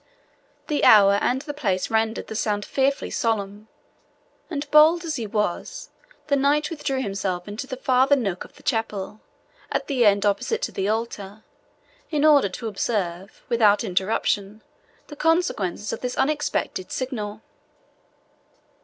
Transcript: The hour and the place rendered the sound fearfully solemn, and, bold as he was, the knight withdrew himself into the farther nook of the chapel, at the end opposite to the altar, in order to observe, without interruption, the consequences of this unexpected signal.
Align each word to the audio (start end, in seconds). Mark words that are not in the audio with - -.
The 0.65 0.83
hour 0.83 1.19
and 1.21 1.43
the 1.43 1.53
place 1.53 1.91
rendered 1.91 2.25
the 2.25 2.35
sound 2.35 2.65
fearfully 2.65 3.11
solemn, 3.11 3.67
and, 4.49 4.67
bold 4.71 5.03
as 5.05 5.17
he 5.17 5.27
was, 5.27 5.91
the 6.25 6.35
knight 6.35 6.71
withdrew 6.71 7.03
himself 7.03 7.47
into 7.47 7.67
the 7.67 7.77
farther 7.77 8.15
nook 8.15 8.43
of 8.43 8.55
the 8.55 8.63
chapel, 8.63 9.21
at 9.71 9.85
the 9.85 10.03
end 10.07 10.25
opposite 10.25 10.63
to 10.63 10.71
the 10.71 10.87
altar, 10.89 11.43
in 12.09 12.25
order 12.25 12.49
to 12.49 12.67
observe, 12.67 13.43
without 13.47 13.83
interruption, 13.83 14.63
the 15.05 15.15
consequences 15.15 15.93
of 15.93 16.01
this 16.01 16.17
unexpected 16.17 16.91
signal. 16.91 17.43